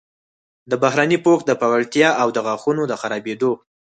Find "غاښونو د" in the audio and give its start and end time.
2.45-2.93